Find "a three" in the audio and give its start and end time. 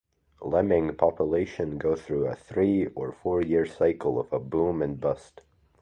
2.25-2.87